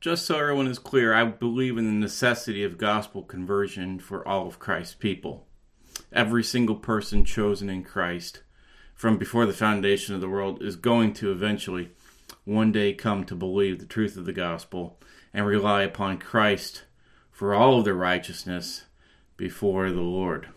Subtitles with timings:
[0.00, 4.46] just so everyone is clear, I believe in the necessity of gospel conversion for all
[4.46, 5.46] of Christ's people.
[6.12, 8.42] Every single person chosen in Christ
[8.94, 11.90] from before the foundation of the world is going to eventually
[12.44, 14.98] one day come to believe the truth of the gospel
[15.32, 16.84] and rely upon Christ
[17.30, 18.84] for all of their righteousness
[19.36, 20.48] before the Lord.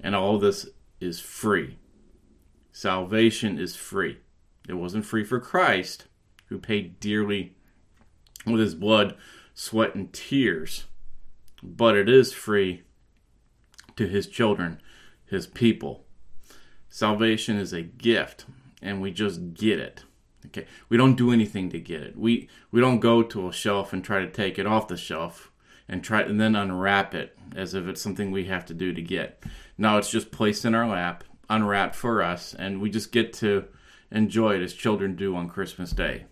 [0.00, 0.68] And all this
[1.00, 1.76] is free.
[2.72, 4.18] Salvation is free.
[4.68, 6.06] It wasn't free for Christ,
[6.46, 7.54] who paid dearly
[8.46, 9.16] with his blood,
[9.54, 10.86] sweat, and tears,
[11.62, 12.82] but it is free
[13.96, 14.80] to his children,
[15.26, 16.04] his people.
[16.88, 18.44] Salvation is a gift,
[18.80, 20.04] and we just get it.
[20.46, 22.18] Okay, we don't do anything to get it.
[22.18, 25.52] We we don't go to a shelf and try to take it off the shelf
[25.88, 29.02] and try and then unwrap it as if it's something we have to do to
[29.02, 29.42] get.
[29.78, 33.66] No, it's just placed in our lap, unwrapped for us, and we just get to
[34.10, 36.24] enjoy it as children do on Christmas Day.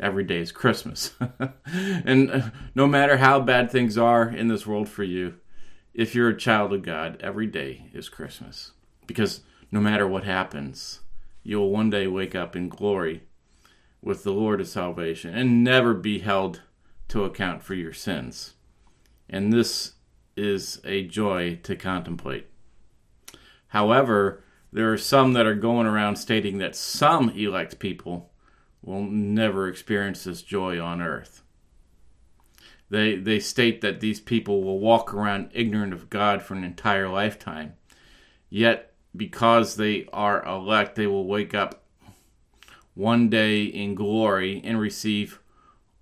[0.00, 1.12] Every day is Christmas.
[1.66, 2.40] and uh,
[2.74, 5.34] no matter how bad things are in this world for you,
[5.92, 8.72] if you're a child of God, every day is Christmas.
[9.06, 11.00] Because no matter what happens,
[11.42, 13.24] you'll one day wake up in glory
[14.00, 16.62] with the Lord of salvation and never be held
[17.08, 18.54] to account for your sins.
[19.28, 19.94] And this
[20.36, 22.46] is a joy to contemplate.
[23.68, 28.29] However, there are some that are going around stating that some elect people
[28.82, 31.42] will never experience this joy on earth.
[32.88, 37.08] They, they state that these people will walk around ignorant of God for an entire
[37.08, 37.74] lifetime.
[38.48, 41.82] Yet, because they are elect, they will wake up
[42.94, 45.40] one day in glory and receive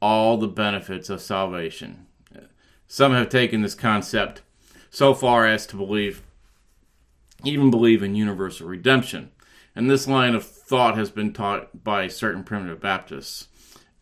[0.01, 2.07] all the benefits of salvation.
[2.87, 4.41] Some have taken this concept
[4.91, 6.23] so far as to believe,
[7.45, 9.31] even believe in universal redemption.
[9.79, 13.47] And this line of thought has been taught by certain primitive Baptists.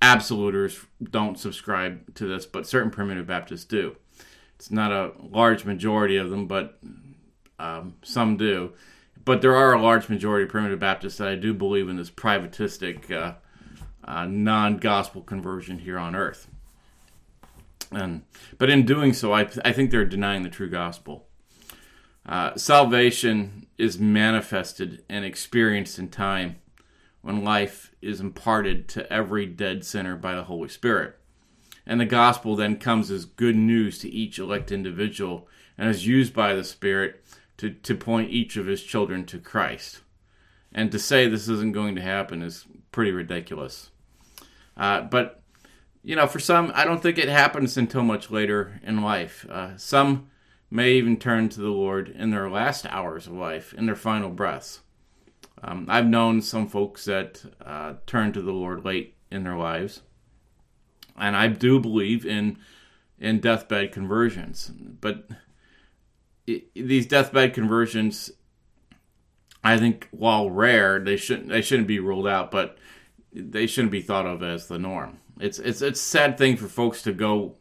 [0.01, 3.95] Absoluters don't subscribe to this, but certain primitive Baptists do.
[4.55, 6.79] It's not a large majority of them, but
[7.59, 8.73] um, some do.
[9.23, 12.11] But there are a large majority of primitive Baptists that I do believe in this
[12.11, 13.35] privatistic uh,
[14.03, 16.49] uh, non-gospel conversion here on earth.
[17.93, 18.23] And
[18.57, 21.27] but in doing so, I I think they're denying the true gospel.
[22.27, 26.57] Uh, salvation is manifested and experienced in time
[27.23, 31.19] when life is imparted to every dead sinner by the Holy Spirit.
[31.87, 35.49] And the gospel then comes as good news to each elect individual
[35.79, 37.25] and is used by the Spirit
[37.59, 40.01] to, to point each of his children to Christ.
[40.73, 43.91] And to say this isn't going to happen is pretty ridiculous.
[44.77, 45.43] Uh, but
[46.03, 49.47] you know, for some, I don't think it happens until much later in life.
[49.49, 50.29] Uh, some
[50.71, 54.31] may even turn to the Lord in their last hours of life, in their final
[54.31, 54.81] breaths.
[55.63, 60.03] Um, I've known some folks that uh, turn to the Lord late in their lives,
[61.17, 62.59] and I do believe in
[63.19, 64.71] in deathbed conversions.
[65.01, 65.29] But
[66.47, 68.31] it, these deathbed conversions,
[69.65, 72.51] I think, while rare, they shouldn't they shouldn't be ruled out.
[72.51, 72.77] But
[73.33, 75.21] they shouldn't be thought of as the norm.
[75.41, 77.57] It's it's it's a sad thing for folks to go,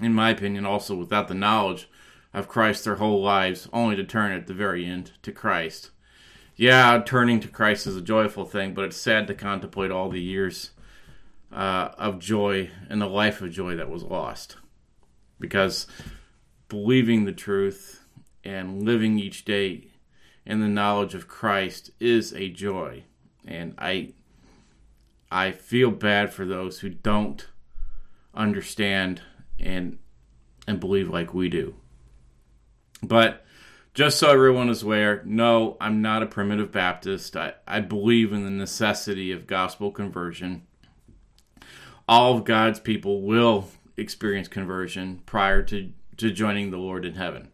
[0.00, 1.88] in my opinion, also without the knowledge
[2.34, 5.90] of Christ their whole lives, only to turn at the very end to Christ.
[6.56, 10.20] Yeah, turning to Christ is a joyful thing, but it's sad to contemplate all the
[10.20, 10.70] years
[11.52, 14.56] uh, of joy and the life of joy that was lost.
[15.38, 15.86] Because
[16.68, 18.04] believing the truth
[18.44, 19.88] and living each day
[20.44, 23.04] in the knowledge of Christ is a joy.
[23.46, 24.14] And I
[25.30, 27.48] I feel bad for those who don't
[28.34, 29.22] understand
[29.58, 29.98] and
[30.66, 31.74] and believe like we do.
[33.02, 33.44] But
[33.94, 37.36] just so everyone is aware, no, I'm not a primitive Baptist.
[37.36, 40.62] I, I believe in the necessity of gospel conversion.
[42.08, 47.48] All of God's people will experience conversion prior to, to joining the Lord in heaven.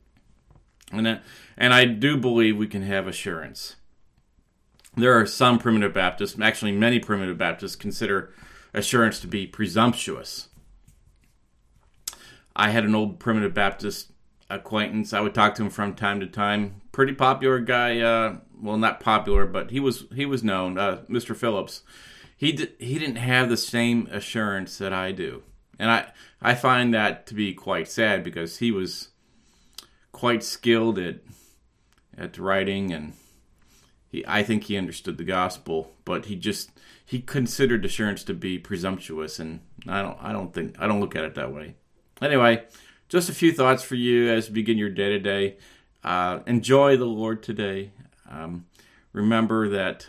[0.92, 1.22] And, that,
[1.56, 3.76] and I do believe we can have assurance
[5.00, 8.32] there are some primitive Baptists, actually, many primitive Baptists consider
[8.74, 10.48] assurance to be presumptuous.
[12.54, 14.10] I had an old primitive Baptist
[14.50, 15.12] acquaintance.
[15.12, 16.80] I would talk to him from time to time.
[16.92, 18.00] Pretty popular guy.
[18.00, 20.78] Uh, well, not popular, but he was he was known.
[20.78, 21.36] Uh, Mr.
[21.36, 21.82] Phillips.
[22.36, 25.42] He d- he didn't have the same assurance that I do,
[25.78, 29.08] and I I find that to be quite sad because he was
[30.12, 31.20] quite skilled at
[32.16, 33.12] at writing and
[34.10, 36.70] he, I think he understood the gospel, but he just
[37.04, 41.16] he considered assurance to be presumptuous, and I don't I don't think I don't look
[41.16, 41.74] at it that way.
[42.20, 42.64] Anyway,
[43.08, 45.56] just a few thoughts for you as you begin your day to day.
[46.46, 47.92] Enjoy the Lord today.
[48.30, 48.66] Um,
[49.12, 50.08] remember that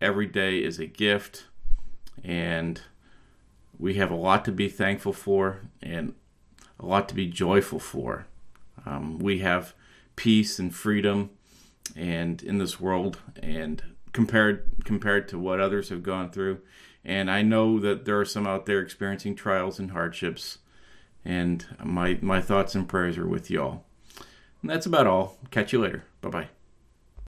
[0.00, 1.44] every day is a gift,
[2.22, 2.80] and
[3.78, 6.14] we have a lot to be thankful for and
[6.80, 8.26] a lot to be joyful for.
[8.86, 9.74] Um, we have
[10.16, 11.30] peace and freedom
[11.96, 13.82] and in this world and
[14.12, 16.60] compared compared to what others have gone through
[17.04, 20.58] and I know that there are some out there experiencing trials and hardships
[21.24, 23.84] and my my thoughts and prayers are with y'all.
[24.62, 25.38] And that's about all.
[25.50, 26.04] Catch you later.
[26.20, 26.48] Bye bye.